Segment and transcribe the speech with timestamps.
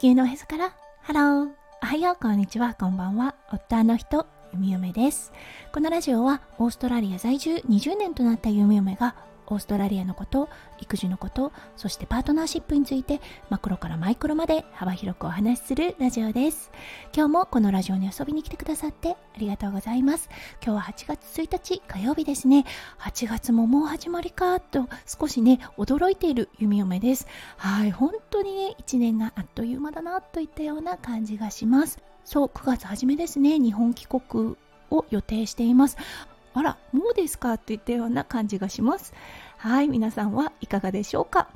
[0.00, 0.72] 地球のへそから。
[1.02, 1.48] ハロー
[1.82, 2.16] おはよう。
[2.16, 2.72] こんにちは。
[2.72, 3.34] こんばんは。
[3.52, 5.30] 夫の人ゆみゆめです。
[5.74, 9.14] このラジオはオーストラリア在住20年となったゆみゆめが
[9.50, 16.70] オーストラリアのこと育児のことそしてパートナーシップについてマクロからマイクロまで幅広くお話しするラジオです。
[17.14, 20.28] 今日もこのラジオに遊びに来てくださってありがとうございます。
[20.64, 22.64] 今日は8月1日火曜日ですね。
[23.00, 27.26] 8月ももう始まりかと少しね驚いている弓嫁です。
[27.56, 31.98] はい本当にね1年があっという間だなといったような感じがします。
[32.24, 33.58] そう9月初めですね。
[33.58, 34.56] 日本帰国
[34.90, 35.96] を予定しています。
[36.54, 39.14] あら、もうですかといったような感じがします。
[39.56, 41.48] はい、皆さんはいかがでしょうか？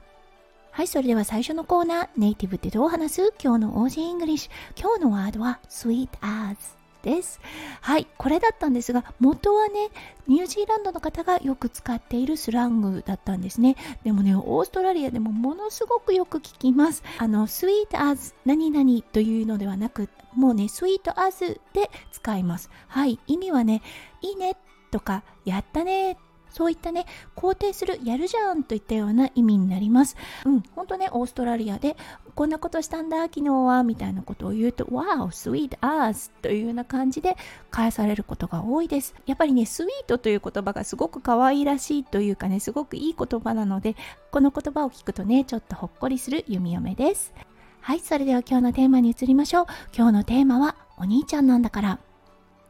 [0.71, 3.35] はい、それでは最初のコーナー、ネイティブってどう話す？
[3.43, 4.81] 今日の Aussie English。
[4.81, 7.41] 今日のワードは sweet as です。
[7.81, 9.91] はい、これだったんですが、元はね、
[10.27, 13.77] ニュージーランドの方がよく使っているスラングだったんですね。
[14.05, 17.03] でもね、オーストラリアでもものすごくよく聞きます。
[17.19, 22.71] あの、sweet as 何々というのではなく、もうね、sweet as で使います。
[22.89, 23.83] はい、意味はね、
[24.23, 24.57] いいね
[24.95, 26.17] とか、やったね
[26.51, 30.17] そういったね、肯定する、やるじゃんといったような意味になります。
[30.45, 31.97] うん、ほんとね、オーストラリアで、
[32.37, 37.37] こんなことしたんだ、昨日は、みたいなことを言うと、Wow, sweet as というような感じで
[37.73, 39.17] 返されることが多いです。
[39.27, 43.97] やっぱりね、スイートという言葉がすごく可愛らしいというかね、すごくいい言葉なので、
[44.31, 47.35] この言葉を聞くとね、ちょっとほっこりする弓嫁です。
[47.81, 49.67] はい、それでは今日のテーマに移りましょう。
[49.93, 51.99] 今日のテーマは、お兄ちゃんなんだから。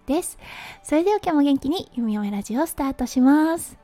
[0.06, 0.38] です。
[0.83, 3.77] それでは今日も元気に弓嫁ラジオをスタートします。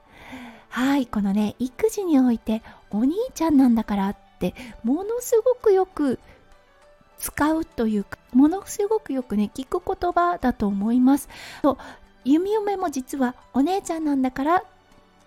[0.69, 4.55] はい、このね、育児においてお兄ちゃんなんだからって
[4.85, 6.19] ものすごくよく
[7.19, 11.29] 使うというか、ものすごくよくね、聞く言葉だと思います。
[11.63, 11.79] そう
[12.25, 14.65] 弓嫁も実はお姉ちゃんなんだから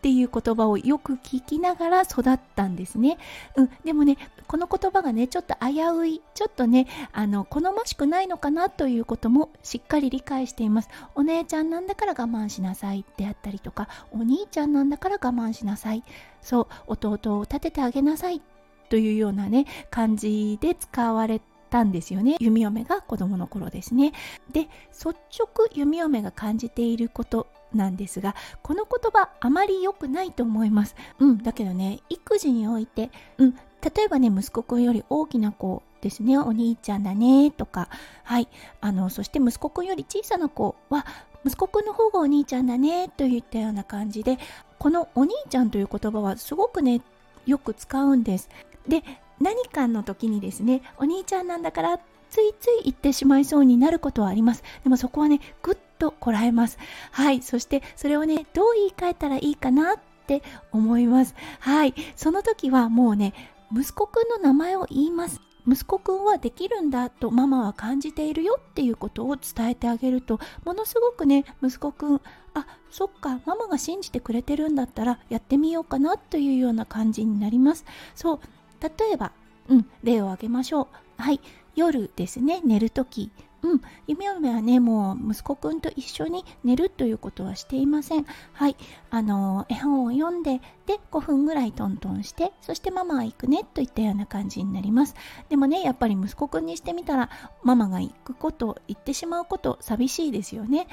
[0.04, 3.18] っていう言葉をよく聞きながら育ったんですね。
[3.56, 10.90] うん、でもね、この言葉がね、ちょっと危うい、ちょっとね、あの、好ましくないのかなということもしっかり理解しています。
[11.16, 16.04] お姉ちゃんなんだから我慢しなさいであったりとか、お兄ちゃんなんだから我慢しなさい。
[16.42, 18.42] そう、弟を立ててあげなさい
[18.90, 24.14] というようなね、感じで使われたんですよね弓嫁が子供の頃ですね
[24.52, 30.96] で率直弓嫁が感じていることなんですがこの言葉あまり良くないと思います。
[31.20, 36.38] うんだけどね育児においてうん例えばね息子くんより大きな子ですね。
[36.38, 37.90] お兄ちゃんだねとか
[38.24, 38.48] はい
[38.82, 41.06] あのそして息子くんより小さな子は
[41.46, 44.38] 息子くんの方がお兄ちゃんだねといったような感じで
[44.80, 47.02] このお兄ちゃんという言葉はすごくね
[47.46, 48.50] よく使うんです。
[48.88, 49.04] で
[49.40, 54.64] 何かの時にですねお兄ちゃんなんだからついつい言ってしまいそうになることはあります。
[54.84, 56.78] でもそこはねぐっとこらえます。
[57.12, 57.42] はい。
[57.42, 61.36] そしてそれをね、どう言い換えたらいいかなって思います。
[61.60, 61.94] はい。
[62.16, 63.34] その時はもうね、
[63.72, 65.42] 息子くんの名前を言います。
[65.68, 72.22] 息子くんはできるんだとママは感じているよっていうことを伝えてあげるとものすごくね息子くん
[72.54, 78.40] あそっかママが信じてくれてるんだったらやってみようかなというような感じになりますそう
[78.82, 79.32] 例えば
[79.70, 81.40] うん例を挙げましょうはい
[81.76, 83.32] 夜ですね寝るとき
[83.64, 88.26] うん、夢嫁はね、もう息子くんと一緒に寝るということはしていません。
[88.52, 88.76] はい、
[89.10, 95.16] あの絵本を読んで、で、5分ぐらいトントンして、そしてママは行くねといったような感じになります。
[95.48, 97.30] でもね、やっぱり息子くんにしてみたら、
[97.64, 100.88] ママが行くこと、行ってしまうこと、寂しいですよね。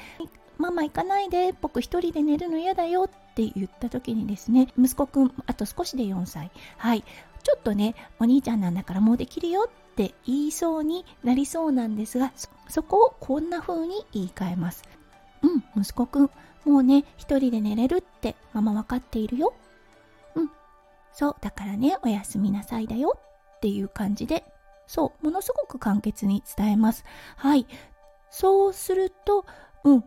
[0.57, 6.51] ママ行かないで、僕一人で寝るの嫌だよって言った時にですね、息子くん、あと少しで4歳。
[6.77, 7.03] はい、
[7.41, 12.31] ちょっとね、お兄ちゃんなんだからもうできるよって言いそうになりそうなんですが、
[12.67, 14.83] そこをこんな風に言い換えます。
[15.41, 16.29] うん、息子くん、
[16.65, 19.53] もうね、一人で寝れるってママ分かっているよ。
[20.35, 20.51] うん、
[21.13, 23.17] そう、だからね、おやすみなさいだよ
[23.57, 24.43] っていう感じで、
[24.87, 27.03] そう、ものすごく簡潔に伝えます。
[27.37, 27.65] はい。
[28.29, 29.45] そうすると、
[29.83, 30.03] うん、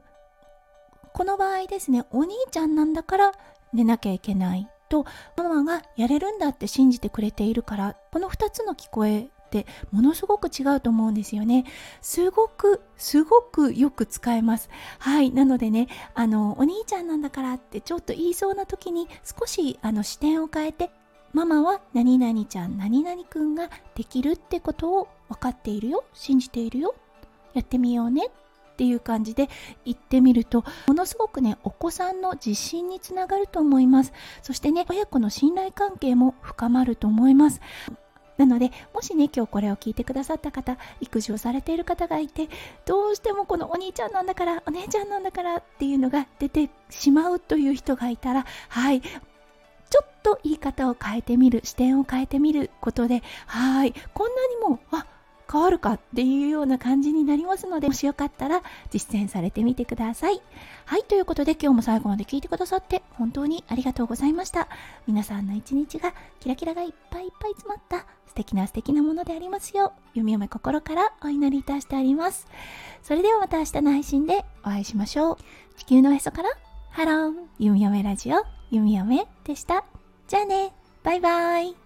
[1.13, 3.33] この場合ですね、お兄ちゃんなんだから
[3.73, 5.07] 寝なきゃいけないと、
[5.37, 11.65] ママがやれるんだって信じてくれているから、この2つの聞こえってものすごく違うと思うんですよね。
[12.01, 14.71] すごくすごくよく使えます。
[15.01, 15.33] はい。
[15.33, 20.91] なのでね、あの、お兄ちゃんなんだからってちょっと言いそうな時に少しあの視点を変えて、
[21.33, 26.95] ママは何々ちゃん、何々くんができるってことを分かっているよ、信じているよ、
[27.55, 28.29] やってみようね
[28.75, 29.49] っていう感じで
[29.85, 34.13] 言ってみるとものすごくねお子さんの自信につながると思います。
[34.43, 37.61] そしてね親子の信頼関係も深まると思います。
[38.37, 42.49] なので、もしね、今日これを聞いてくださった方、育児をされている方がいて、
[42.85, 55.07] どうしてもこのお兄ちゃんなんだから、お姉ちゃんなんだからっていうのが出てしまうという人がいたら、はい、ちょっと言い方を変えてみる、視点を変えてみることで、はい、こんなにも、あ、
[55.51, 60.41] 変わるかっていうような感じになりますので、もしよかったら実践されてみてください。
[60.87, 64.69] はい、ということで今日も最後まで聞いてくださって本当にありがとうございました。
[65.07, 72.47] 皆さんの一日がキラキラがいっぱいいっぱい詰まった素敵な素敵なものでありますよう、弓嫁心からお祈りいたしております。
[73.03, 75.37] それではまた明日の配信でお会いしましょう。
[75.77, 76.51] 地球のへそから、
[76.91, 79.85] ハロー、弓嫁ラジオ、弓嫁でした。
[80.27, 81.84] じゃあね、バイバイ。